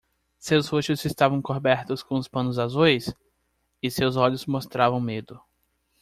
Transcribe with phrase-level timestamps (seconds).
[0.39, 3.13] Seus rostos estavam cobertos com os panos azuis?
[3.83, 5.39] e seus olhos mostravam medo.